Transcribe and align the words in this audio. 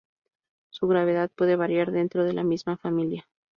Su 0.71 0.87
gravedad 0.87 1.29
puede 1.29 1.55
variar 1.55 1.91
dentro 1.91 2.23
de 2.25 2.33
la 2.33 2.43
misma 2.43 2.75
familia. 2.75 3.27